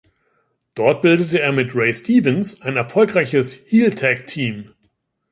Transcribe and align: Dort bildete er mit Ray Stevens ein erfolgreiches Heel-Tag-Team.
Dort 0.73 1.03
bildete 1.03 1.41
er 1.41 1.51
mit 1.51 1.75
Ray 1.75 1.93
Stevens 1.93 2.63
ein 2.63 2.75
erfolgreiches 2.75 3.53
Heel-Tag-Team. 3.53 4.73